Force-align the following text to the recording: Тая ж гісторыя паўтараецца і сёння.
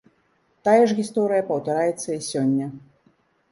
Тая 0.67 0.85
ж 0.91 0.97
гісторыя 1.01 1.45
паўтараецца 1.51 2.09
і 2.13 2.19
сёння. 2.31 2.73